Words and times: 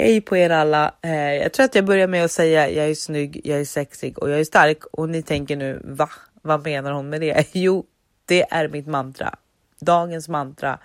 Hej 0.00 0.20
på 0.20 0.36
er 0.36 0.50
alla. 0.50 0.94
Eh, 1.02 1.34
jag 1.34 1.52
tror 1.52 1.64
att 1.64 1.74
jag 1.74 1.84
börjar 1.84 2.06
med 2.06 2.24
att 2.24 2.30
säga 2.30 2.70
jag 2.70 2.90
är 2.90 2.94
snygg, 2.94 3.40
jag 3.44 3.60
är 3.60 3.64
sexig 3.64 4.18
och 4.18 4.30
jag 4.30 4.40
är 4.40 4.44
stark 4.44 4.84
och 4.92 5.08
ni 5.08 5.22
tänker 5.22 5.56
nu 5.56 5.80
va? 5.84 6.08
Vad 6.42 6.64
menar 6.64 6.92
hon 6.92 7.08
med 7.08 7.20
det? 7.20 7.46
Jo, 7.52 7.86
det 8.24 8.42
är 8.50 8.68
mitt 8.68 8.86
mantra. 8.86 9.34
Dagens 9.80 10.28
mantra 10.28 10.78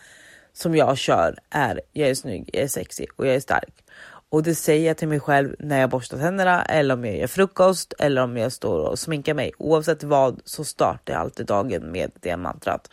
som 0.54 0.76
jag 0.76 0.98
kör 0.98 1.40
är 1.50 1.82
jag 1.94 2.10
är 2.10 2.16
snygg, 2.16 2.50
jag 2.54 2.64
är 2.64 2.68
sexig 2.68 3.10
och 3.16 3.28
jag 3.28 3.36
är 3.36 3.40
stark. 3.40 3.74
Och 4.30 4.44
det 4.44 4.56
säger 4.56 4.88
jag 4.88 4.98
till 4.98 5.08
mig 5.08 5.20
själv 5.20 5.56
när 5.60 5.80
jag 5.80 5.90
borstar 5.90 6.18
tänderna 6.18 6.66
eller 6.66 6.94
om 6.94 7.06
jag 7.06 7.18
gör 7.18 7.28
frukost 7.28 7.94
eller 8.00 8.24
om 8.24 8.38
jag 8.38 8.52
står 8.52 8.80
och 8.80 9.00
sminkar 9.00 9.34
mig. 9.34 9.52
Oavsett 9.58 10.04
vad 10.04 10.42
så 10.46 10.64
startar 10.64 11.14
jag 11.14 11.22
alltid 11.22 11.46
dagen 11.46 11.92
med 11.92 12.12
det 12.20 12.38
mantrat. 12.38 12.90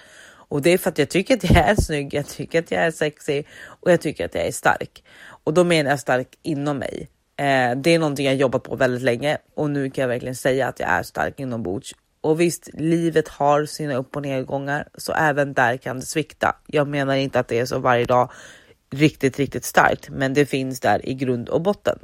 Och 0.53 0.63
det 0.63 0.71
är 0.71 0.79
för 0.79 0.91
att 0.91 0.99
jag 0.99 1.09
tycker 1.09 1.35
att 1.37 1.51
jag 1.51 1.69
är 1.69 1.75
snygg, 1.75 2.15
jag 2.15 2.27
tycker 2.27 2.59
att 2.59 2.71
jag 2.71 2.83
är 2.83 2.91
sexig 2.91 3.47
och 3.65 3.91
jag 3.91 4.01
tycker 4.01 4.25
att 4.25 4.35
jag 4.35 4.47
är 4.47 4.53
stark. 4.53 5.03
Och 5.45 5.55
då 5.55 5.65
menar 5.65 5.91
jag 5.91 6.01
stark 6.01 6.39
inom 6.43 6.79
mig. 6.79 7.09
Eh, 7.37 7.77
det 7.77 7.91
är 7.95 7.99
någonting 7.99 8.27
jag 8.27 8.35
jobbat 8.35 8.63
på 8.63 8.77
väldigt 8.77 9.03
länge 9.03 9.39
och 9.55 9.71
nu 9.71 9.91
kan 9.91 10.03
jag 10.03 10.09
verkligen 10.09 10.37
säga 10.37 10.69
att 10.69 10.81
jag 10.81 10.89
är 10.89 11.03
stark 11.03 11.41
inombords. 11.41 11.95
Och 12.21 12.41
visst, 12.41 12.71
livet 12.75 13.29
har 13.29 13.65
sina 13.65 13.95
upp 13.95 14.17
och 14.17 14.23
nedgångar, 14.23 14.89
så 14.95 15.13
även 15.13 15.53
där 15.53 15.77
kan 15.77 16.01
det 16.01 16.07
svikta. 16.07 16.57
Jag 16.67 16.89
menar 16.89 17.15
inte 17.15 17.41
att 17.41 17.49
det 17.49 17.59
är 17.59 17.67
så 17.67 17.79
varje 17.79 18.05
dag 18.05 18.31
riktigt, 18.91 19.39
riktigt 19.39 19.65
starkt, 19.65 20.11
men 20.11 20.35
det 20.35 20.47
finns 20.47 20.81
där 20.81 21.09
i 21.09 21.15
grund 21.15 21.49
och 21.49 21.61
botten. 21.61 21.99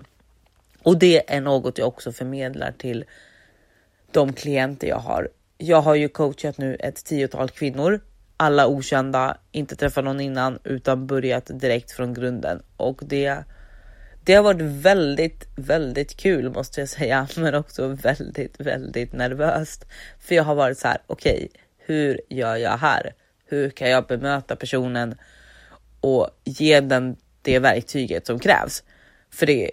Och 0.82 0.98
det 0.98 1.34
är 1.34 1.40
något 1.40 1.78
jag 1.78 1.88
också 1.88 2.12
förmedlar 2.12 2.72
till 2.72 3.04
de 4.10 4.32
klienter 4.32 4.88
jag 4.88 4.98
har. 4.98 5.28
Jag 5.58 5.80
har 5.80 5.94
ju 5.94 6.08
coachat 6.08 6.58
nu 6.58 6.74
ett 6.74 7.04
tiotal 7.04 7.48
kvinnor 7.48 8.00
alla 8.40 8.66
okända, 8.66 9.36
inte 9.52 9.76
träffat 9.76 10.04
någon 10.04 10.20
innan 10.20 10.58
utan 10.64 11.06
börjat 11.06 11.50
direkt 11.60 11.90
från 11.90 12.14
grunden 12.14 12.62
och 12.76 13.00
det. 13.02 13.44
Det 14.24 14.34
har 14.34 14.42
varit 14.42 14.60
väldigt, 14.60 15.48
väldigt 15.56 16.16
kul 16.16 16.50
måste 16.50 16.80
jag 16.80 16.88
säga, 16.88 17.28
men 17.36 17.54
också 17.54 17.88
väldigt, 17.88 18.60
väldigt 18.60 19.12
nervöst. 19.12 19.86
För 20.20 20.34
jag 20.34 20.44
har 20.44 20.54
varit 20.54 20.78
så 20.78 20.88
här, 20.88 20.98
okej, 21.06 21.34
okay, 21.34 21.48
hur 21.78 22.20
gör 22.28 22.56
jag 22.56 22.78
här? 22.78 23.14
Hur 23.46 23.70
kan 23.70 23.90
jag 23.90 24.06
bemöta 24.06 24.56
personen 24.56 25.14
och 26.00 26.28
ge 26.44 26.80
den 26.80 27.16
det 27.42 27.58
verktyget 27.58 28.26
som 28.26 28.38
krävs? 28.38 28.82
För 29.30 29.46
det 29.46 29.70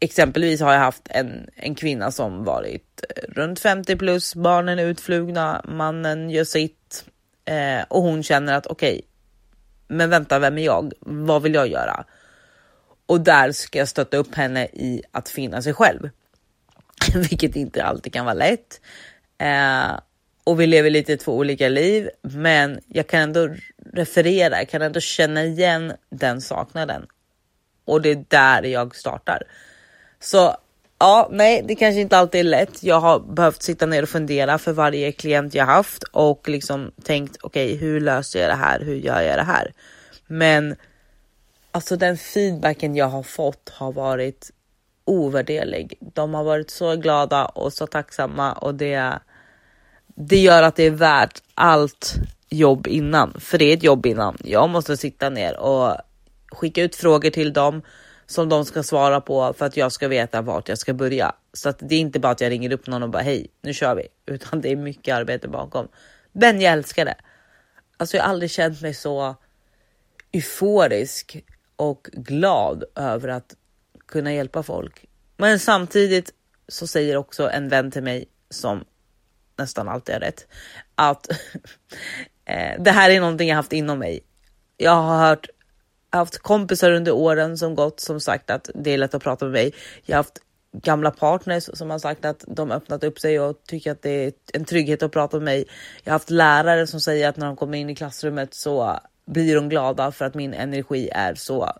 exempelvis 0.00 0.60
har 0.60 0.72
jag 0.72 0.80
haft 0.80 1.08
en, 1.10 1.48
en 1.56 1.74
kvinna 1.74 2.10
som 2.10 2.44
varit 2.44 3.04
eh, 3.08 3.22
runt 3.28 3.60
50 3.60 3.96
plus, 3.96 4.34
barnen 4.34 4.78
är 4.78 4.86
utflugna, 4.86 5.64
mannen 5.68 6.30
gör 6.30 6.44
sitt, 6.44 7.04
Eh, 7.50 7.84
och 7.88 8.02
hon 8.02 8.22
känner 8.22 8.54
att 8.54 8.66
okej, 8.66 8.92
okay, 8.94 9.02
men 9.88 10.10
vänta, 10.10 10.38
vem 10.38 10.58
är 10.58 10.64
jag? 10.64 10.92
Vad 11.00 11.42
vill 11.42 11.54
jag 11.54 11.68
göra? 11.68 12.04
Och 13.06 13.20
där 13.20 13.52
ska 13.52 13.78
jag 13.78 13.88
stötta 13.88 14.16
upp 14.16 14.34
henne 14.34 14.64
i 14.64 15.02
att 15.12 15.28
finna 15.28 15.62
sig 15.62 15.74
själv, 15.74 16.10
vilket 17.14 17.56
inte 17.56 17.84
alltid 17.84 18.12
kan 18.12 18.24
vara 18.24 18.34
lätt. 18.34 18.80
Eh, 19.38 20.00
och 20.44 20.60
vi 20.60 20.66
lever 20.66 20.90
lite 20.90 21.16
två 21.16 21.36
olika 21.36 21.68
liv, 21.68 22.10
men 22.22 22.80
jag 22.86 23.06
kan 23.06 23.20
ändå 23.20 23.48
referera, 23.92 24.58
jag 24.58 24.68
kan 24.68 24.82
ändå 24.82 25.00
känna 25.00 25.44
igen 25.44 25.92
den 26.10 26.40
saknaden. 26.40 27.06
Och 27.84 28.02
det 28.02 28.10
är 28.10 28.24
där 28.28 28.62
jag 28.62 28.96
startar. 28.96 29.42
Så 30.20 30.56
Ja, 31.02 31.28
nej, 31.30 31.62
det 31.68 31.74
kanske 31.74 32.00
inte 32.00 32.18
alltid 32.18 32.40
är 32.40 32.44
lätt. 32.44 32.82
Jag 32.82 33.00
har 33.00 33.20
behövt 33.20 33.62
sitta 33.62 33.86
ner 33.86 34.02
och 34.02 34.08
fundera 34.08 34.58
för 34.58 34.72
varje 34.72 35.12
klient 35.12 35.54
jag 35.54 35.66
haft 35.66 36.02
och 36.02 36.48
liksom 36.48 36.92
tänkt 37.04 37.36
okej, 37.40 37.66
okay, 37.66 37.78
hur 37.78 38.00
löser 38.00 38.40
jag 38.40 38.50
det 38.50 38.54
här? 38.54 38.80
Hur 38.80 38.94
gör 38.94 39.20
jag 39.20 39.38
det 39.38 39.42
här? 39.42 39.72
Men 40.26 40.76
alltså 41.72 41.96
den 41.96 42.18
feedbacken 42.18 42.96
jag 42.96 43.06
har 43.06 43.22
fått 43.22 43.72
har 43.74 43.92
varit 43.92 44.50
ovärderlig. 45.04 45.94
De 46.00 46.34
har 46.34 46.44
varit 46.44 46.70
så 46.70 46.96
glada 46.96 47.44
och 47.44 47.72
så 47.72 47.86
tacksamma 47.86 48.52
och 48.52 48.74
det. 48.74 49.18
Det 50.06 50.38
gör 50.38 50.62
att 50.62 50.76
det 50.76 50.86
är 50.86 50.90
värt 50.90 51.42
allt 51.54 52.14
jobb 52.48 52.86
innan, 52.86 53.40
för 53.40 53.58
det 53.58 53.64
är 53.64 53.76
ett 53.76 53.82
jobb 53.82 54.06
innan. 54.06 54.36
Jag 54.44 54.70
måste 54.70 54.96
sitta 54.96 55.30
ner 55.30 55.56
och 55.56 55.96
skicka 56.52 56.82
ut 56.82 56.96
frågor 56.96 57.30
till 57.30 57.52
dem 57.52 57.82
som 58.30 58.48
de 58.48 58.64
ska 58.64 58.82
svara 58.82 59.20
på 59.20 59.52
för 59.52 59.66
att 59.66 59.76
jag 59.76 59.92
ska 59.92 60.08
veta 60.08 60.42
vart 60.42 60.68
jag 60.68 60.78
ska 60.78 60.94
börja. 60.94 61.34
Så 61.52 61.68
att 61.68 61.78
det 61.78 61.94
är 61.94 62.00
inte 62.00 62.20
bara 62.20 62.32
att 62.32 62.40
jag 62.40 62.50
ringer 62.50 62.72
upp 62.72 62.86
någon 62.86 63.02
och 63.02 63.10
bara 63.10 63.22
hej, 63.22 63.46
nu 63.62 63.74
kör 63.74 63.94
vi, 63.94 64.08
utan 64.34 64.60
det 64.60 64.68
är 64.68 64.76
mycket 64.76 65.14
arbete 65.14 65.48
bakom. 65.48 65.88
Men 66.32 66.60
jag 66.60 66.72
älskar 66.72 67.04
det. 67.04 67.14
Alltså, 67.96 68.16
jag 68.16 68.24
har 68.24 68.30
aldrig 68.30 68.50
känt 68.50 68.80
mig 68.80 68.94
så 68.94 69.36
euforisk 70.32 71.44
och 71.76 72.08
glad 72.12 72.84
över 72.94 73.28
att 73.28 73.54
kunna 74.06 74.32
hjälpa 74.32 74.62
folk. 74.62 75.04
Men 75.36 75.58
samtidigt 75.58 76.30
så 76.68 76.86
säger 76.86 77.16
också 77.16 77.50
en 77.50 77.68
vän 77.68 77.90
till 77.90 78.02
mig 78.02 78.28
som 78.50 78.84
nästan 79.56 79.88
alltid 79.88 80.14
har 80.14 80.20
rätt 80.20 80.46
att 80.94 81.30
eh, 82.44 82.82
det 82.82 82.90
här 82.90 83.10
är 83.10 83.20
någonting 83.20 83.48
jag 83.48 83.56
haft 83.56 83.72
inom 83.72 83.98
mig. 83.98 84.20
Jag 84.76 84.94
har 85.02 85.28
hört 85.28 85.48
haft 86.10 86.38
kompisar 86.38 86.92
under 86.92 87.12
åren 87.12 87.58
som 87.58 87.74
gått 87.74 88.00
som 88.00 88.20
sagt 88.20 88.50
att 88.50 88.70
det 88.74 88.90
är 88.90 88.98
lätt 88.98 89.14
att 89.14 89.22
prata 89.22 89.44
med 89.44 89.52
mig. 89.52 89.74
Jag 90.04 90.16
har 90.16 90.18
haft 90.18 90.38
gamla 90.72 91.10
partners 91.10 91.70
som 91.74 91.90
har 91.90 91.98
sagt 91.98 92.24
att 92.24 92.44
de 92.48 92.70
öppnat 92.70 93.04
upp 93.04 93.18
sig 93.18 93.40
och 93.40 93.62
tycker 93.66 93.92
att 93.92 94.02
det 94.02 94.10
är 94.10 94.32
en 94.52 94.64
trygghet 94.64 95.02
att 95.02 95.12
prata 95.12 95.36
med 95.36 95.44
mig. 95.44 95.64
Jag 96.04 96.12
har 96.12 96.14
haft 96.14 96.30
lärare 96.30 96.86
som 96.86 97.00
säger 97.00 97.28
att 97.28 97.36
när 97.36 97.46
de 97.46 97.56
kommer 97.56 97.78
in 97.78 97.90
i 97.90 97.94
klassrummet 97.94 98.54
så 98.54 99.00
blir 99.26 99.54
de 99.54 99.68
glada 99.68 100.12
för 100.12 100.24
att 100.24 100.34
min 100.34 100.54
energi 100.54 101.08
är 101.12 101.34
så 101.34 101.72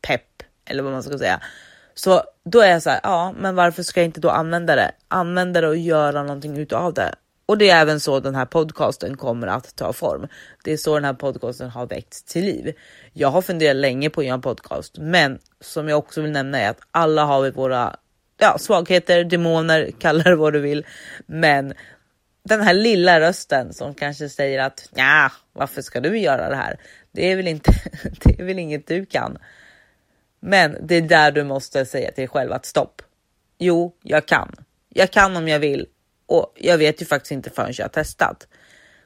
pepp 0.00 0.42
eller 0.64 0.82
vad 0.82 0.92
man 0.92 1.02
ska 1.02 1.18
säga. 1.18 1.40
Så 1.94 2.22
då 2.44 2.60
är 2.60 2.70
jag 2.70 2.82
så 2.82 2.90
här, 2.90 3.00
ja, 3.02 3.34
men 3.38 3.54
varför 3.54 3.82
ska 3.82 4.00
jag 4.00 4.04
inte 4.08 4.20
då 4.20 4.30
använda 4.30 4.76
det? 4.76 4.92
Använda 5.08 5.60
det 5.60 5.68
och 5.68 5.76
göra 5.76 6.22
någonting 6.22 6.56
utav 6.56 6.94
det. 6.94 7.14
Och 7.46 7.58
det 7.58 7.70
är 7.70 7.80
även 7.80 8.00
så 8.00 8.20
den 8.20 8.34
här 8.34 8.44
podcasten 8.44 9.16
kommer 9.16 9.46
att 9.46 9.76
ta 9.76 9.92
form. 9.92 10.28
Det 10.64 10.72
är 10.72 10.76
så 10.76 10.94
den 10.94 11.04
här 11.04 11.12
podcasten 11.12 11.70
har 11.70 11.86
väckts 11.86 12.22
till 12.22 12.44
liv. 12.44 12.74
Jag 13.12 13.28
har 13.28 13.42
funderat 13.42 13.76
länge 13.76 14.10
på 14.10 14.20
att 14.20 14.26
göra 14.26 14.34
en 14.34 14.40
podcast, 14.40 14.98
men 14.98 15.38
som 15.60 15.88
jag 15.88 15.98
också 15.98 16.22
vill 16.22 16.30
nämna 16.30 16.58
är 16.58 16.70
att 16.70 16.80
alla 16.90 17.24
har 17.24 17.42
vi 17.42 17.50
våra 17.50 17.96
ja, 18.38 18.58
svagheter, 18.58 19.24
demoner, 19.24 19.90
kalla 19.98 20.22
det 20.22 20.36
vad 20.36 20.52
du 20.52 20.60
vill. 20.60 20.86
Men 21.26 21.74
den 22.42 22.60
här 22.60 22.74
lilla 22.74 23.20
rösten 23.20 23.72
som 23.72 23.94
kanske 23.94 24.28
säger 24.28 24.58
att 24.58 24.88
ja, 24.94 25.32
varför 25.52 25.82
ska 25.82 26.00
du 26.00 26.18
göra 26.18 26.48
det 26.48 26.56
här? 26.56 26.80
Det 27.12 27.32
är 27.32 27.36
väl 27.36 27.48
inte, 27.48 27.72
det 28.24 28.40
är 28.40 28.44
väl 28.44 28.58
inget 28.58 28.86
du 28.86 29.06
kan. 29.06 29.38
Men 30.40 30.76
det 30.86 30.94
är 30.94 31.02
där 31.02 31.32
du 31.32 31.44
måste 31.44 31.86
säga 31.86 32.08
till 32.08 32.22
dig 32.22 32.28
själv 32.28 32.52
att 32.52 32.66
stopp. 32.66 33.02
Jo, 33.58 33.96
jag 34.02 34.26
kan. 34.26 34.56
Jag 34.88 35.10
kan 35.10 35.36
om 35.36 35.48
jag 35.48 35.58
vill 35.58 35.86
och 36.26 36.52
jag 36.54 36.78
vet 36.78 37.02
ju 37.02 37.06
faktiskt 37.06 37.32
inte 37.32 37.50
förrän 37.50 37.72
jag 37.76 37.84
har 37.84 37.88
testat. 37.88 38.46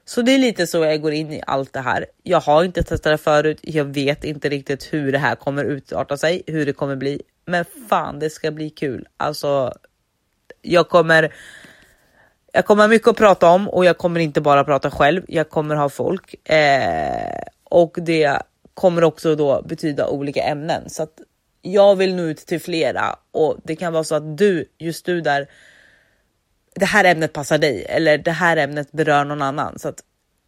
Så 0.04 0.22
det 0.22 0.34
är 0.34 0.38
lite 0.38 0.66
så 0.66 0.84
jag 0.84 1.02
går 1.02 1.12
in 1.12 1.32
i 1.32 1.42
allt 1.46 1.72
det 1.72 1.80
här. 1.80 2.06
Jag 2.22 2.40
har 2.40 2.64
inte 2.64 2.82
testat 2.82 3.12
det 3.12 3.18
förut. 3.18 3.58
Jag 3.62 3.84
vet 3.84 4.24
inte 4.24 4.48
riktigt 4.48 4.92
hur 4.92 5.12
det 5.12 5.18
här 5.18 5.34
kommer 5.34 5.64
utarta 5.64 6.16
sig, 6.16 6.42
hur 6.46 6.66
det 6.66 6.72
kommer 6.72 6.96
bli. 6.96 7.22
Men 7.44 7.64
fan, 7.88 8.18
det 8.18 8.30
ska 8.30 8.50
bli 8.50 8.70
kul. 8.70 9.08
Alltså, 9.16 9.72
jag 10.62 10.88
kommer. 10.88 11.34
Jag 12.52 12.66
kommer 12.66 12.82
ha 12.82 12.88
mycket 12.88 13.08
att 13.08 13.16
prata 13.16 13.50
om 13.50 13.68
och 13.68 13.84
jag 13.84 13.98
kommer 13.98 14.20
inte 14.20 14.40
bara 14.40 14.64
prata 14.64 14.90
själv. 14.90 15.22
Jag 15.28 15.50
kommer 15.50 15.76
ha 15.76 15.88
folk 15.88 16.48
eh, 16.50 17.42
och 17.64 17.96
det 18.02 18.42
kommer 18.74 19.04
också 19.04 19.34
då 19.36 19.62
betyda 19.62 20.08
olika 20.08 20.42
ämnen 20.42 20.90
så 20.90 21.02
att 21.02 21.20
jag 21.62 21.96
vill 21.96 22.14
nå 22.14 22.22
ut 22.22 22.38
till 22.38 22.60
flera 22.60 23.18
och 23.30 23.56
det 23.64 23.76
kan 23.76 23.92
vara 23.92 24.04
så 24.04 24.14
att 24.14 24.38
du, 24.38 24.64
just 24.78 25.06
du 25.06 25.20
där 25.20 25.48
det 26.80 26.86
här 26.86 27.04
ämnet 27.04 27.32
passar 27.32 27.58
dig 27.58 27.86
eller 27.88 28.18
det 28.18 28.30
här 28.30 28.56
ämnet 28.56 28.92
berör 28.92 29.24
någon 29.24 29.42
annan. 29.42 29.78
Så 29.78 29.88
att 29.88 30.00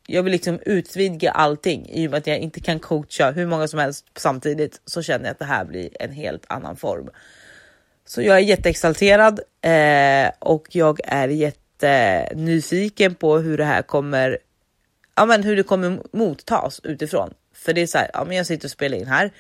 jag 0.07 0.23
vill 0.23 0.33
liksom 0.33 0.59
utvidga 0.67 1.31
allting 1.31 1.89
i 1.89 2.07
och 2.07 2.11
med 2.11 2.19
att 2.19 2.27
jag 2.27 2.39
inte 2.39 2.61
kan 2.61 2.79
coacha 2.79 3.31
hur 3.31 3.47
många 3.47 3.69
som 3.69 3.79
helst 3.79 4.07
samtidigt 4.17 4.81
så 4.85 5.03
känner 5.03 5.25
jag 5.25 5.33
att 5.33 5.39
det 5.39 5.45
här 5.45 5.65
blir 5.65 5.91
en 6.01 6.13
helt 6.13 6.45
annan 6.49 6.77
form. 6.77 7.11
Så 8.05 8.23
jag 8.23 8.37
är 8.37 8.41
jätteexalterad 8.41 9.41
eh, 9.61 10.31
och 10.39 10.67
jag 10.71 11.01
är 11.05 11.29
jättenyfiken 11.29 13.15
på 13.15 13.39
hur 13.39 13.59
det 13.59 13.65
här 13.65 13.83
kommer. 13.83 14.39
Ja, 15.15 15.27
men 15.27 15.43
hur 15.43 15.57
det 15.57 15.63
kommer 15.63 15.99
mottas 16.13 16.81
utifrån. 16.85 17.35
För 17.55 17.73
det 17.73 17.81
är 17.81 17.87
så 17.87 17.99
här, 17.99 18.11
ja, 18.15 18.25
men 18.25 18.37
jag 18.37 18.47
sitter 18.47 18.67
och 18.67 18.71
spelar 18.71 18.99
in 18.99 19.07
här. 19.07 19.31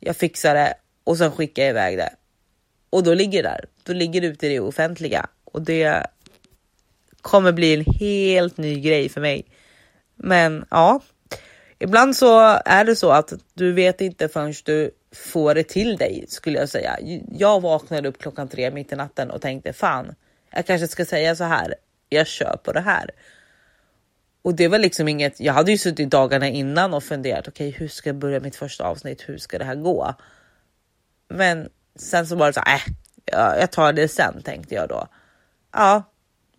Jag 0.00 0.16
fixar 0.16 0.54
det 0.54 0.74
och 1.04 1.18
sen 1.18 1.32
skickar 1.32 1.62
jag 1.62 1.70
iväg 1.70 1.98
det 1.98 2.10
och 2.90 3.02
då 3.02 3.14
ligger 3.14 3.42
det 3.42 3.48
där. 3.48 3.64
Då 3.82 3.92
ligger 3.92 4.20
det 4.20 4.26
ute 4.26 4.46
i 4.46 4.50
det 4.50 4.60
offentliga 4.60 5.26
och 5.44 5.62
det 5.62 6.06
kommer 7.22 7.52
bli 7.52 7.74
en 7.74 7.94
helt 8.00 8.56
ny 8.56 8.80
grej 8.80 9.08
för 9.08 9.20
mig. 9.20 9.46
Men 10.16 10.64
ja, 10.70 11.00
ibland 11.78 12.16
så 12.16 12.58
är 12.64 12.84
det 12.84 12.96
så 12.96 13.10
att 13.10 13.32
du 13.54 13.72
vet 13.72 14.00
inte 14.00 14.28
förrän 14.28 14.54
du 14.64 14.90
får 15.14 15.54
det 15.54 15.64
till 15.64 15.96
dig 15.96 16.24
skulle 16.28 16.58
jag 16.58 16.68
säga. 16.68 16.98
Jag 17.30 17.60
vaknade 17.60 18.08
upp 18.08 18.18
klockan 18.18 18.48
tre 18.48 18.70
mitt 18.70 18.92
i 18.92 18.96
natten 18.96 19.30
och 19.30 19.40
tänkte 19.40 19.72
fan, 19.72 20.14
jag 20.50 20.66
kanske 20.66 20.88
ska 20.88 21.04
säga 21.04 21.36
så 21.36 21.44
här. 21.44 21.74
Jag 22.08 22.26
kör 22.26 22.56
på 22.64 22.72
det 22.72 22.80
här. 22.80 23.10
Och 24.42 24.54
det 24.54 24.68
var 24.68 24.78
liksom 24.78 25.08
inget. 25.08 25.40
Jag 25.40 25.52
hade 25.52 25.70
ju 25.70 25.78
suttit 25.78 26.10
dagarna 26.10 26.48
innan 26.48 26.94
och 26.94 27.04
funderat. 27.04 27.48
Okej, 27.48 27.68
okay, 27.68 27.80
hur 27.80 27.88
ska 27.88 28.08
jag 28.08 28.16
börja 28.16 28.40
mitt 28.40 28.56
första 28.56 28.84
avsnitt? 28.84 29.28
Hur 29.28 29.38
ska 29.38 29.58
det 29.58 29.64
här 29.64 29.74
gå? 29.74 30.14
Men 31.28 31.68
sen 31.96 32.26
så 32.26 32.36
var 32.36 32.46
det 32.46 32.52
så 32.52 32.60
här, 32.60 32.82
äh, 33.26 33.60
jag 33.60 33.72
tar 33.72 33.92
det 33.92 34.08
sen 34.08 34.42
tänkte 34.42 34.74
jag 34.74 34.88
då. 34.88 35.06
Ja, 35.72 36.11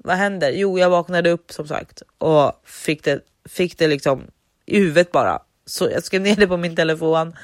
vad 0.03 0.15
händer? 0.15 0.51
Jo, 0.51 0.79
jag 0.79 0.89
vaknade 0.89 1.29
upp 1.29 1.51
som 1.51 1.67
sagt 1.67 2.01
och 2.17 2.61
fick 2.65 3.03
det, 3.03 3.19
fick 3.49 3.77
det 3.77 3.87
liksom 3.87 4.23
i 4.65 4.79
huvudet 4.79 5.11
bara. 5.11 5.41
Så 5.65 5.89
jag 5.89 6.03
skrev 6.03 6.21
ner 6.21 6.35
det 6.35 6.47
på 6.47 6.57
min 6.57 6.75
telefon, 6.75 7.35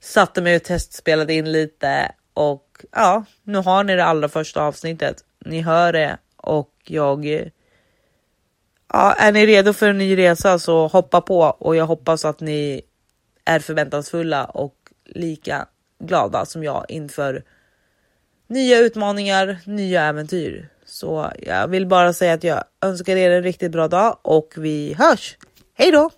satte 0.00 0.42
mig 0.42 0.56
och 0.56 0.64
testspelade 0.64 1.34
in 1.34 1.52
lite 1.52 2.12
och 2.34 2.84
ja, 2.92 3.24
nu 3.42 3.58
har 3.58 3.84
ni 3.84 3.96
det 3.96 4.04
allra 4.04 4.28
första 4.28 4.62
avsnittet. 4.62 5.24
Ni 5.44 5.60
hör 5.60 5.92
det 5.92 6.18
och 6.36 6.74
jag. 6.84 7.50
Ja, 8.92 9.12
är 9.12 9.32
ni 9.32 9.46
redo 9.46 9.72
för 9.72 9.88
en 9.88 9.98
ny 9.98 10.18
resa 10.18 10.58
så 10.58 10.86
hoppa 10.86 11.20
på 11.20 11.40
och 11.40 11.76
jag 11.76 11.86
hoppas 11.86 12.24
att 12.24 12.40
ni 12.40 12.82
är 13.44 13.58
förväntansfulla 13.58 14.44
och 14.44 14.74
lika 15.04 15.68
glada 15.98 16.46
som 16.46 16.64
jag 16.64 16.86
inför 16.88 17.44
nya 18.46 18.78
utmaningar, 18.78 19.58
nya 19.64 20.04
äventyr. 20.04 20.68
Så 20.88 21.32
jag 21.38 21.68
vill 21.68 21.86
bara 21.86 22.12
säga 22.12 22.32
att 22.32 22.44
jag 22.44 22.64
önskar 22.82 23.16
er 23.16 23.30
en 23.30 23.42
riktigt 23.42 23.72
bra 23.72 23.88
dag 23.88 24.18
och 24.22 24.54
vi 24.56 24.94
hörs. 24.98 25.36
Hej 25.74 25.90
då! 25.90 26.10